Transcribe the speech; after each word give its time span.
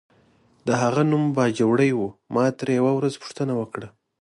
د 0.67 0.69
هغه 0.81 1.01
نوم 1.11 1.23
باجوړی 1.37 1.91
و، 1.95 1.99
ما 2.33 2.45
ترې 2.57 2.73
یوه 2.79 2.91
ورځ 2.95 3.13
پوښتنه 3.21 3.53
وکړه. 3.59 3.87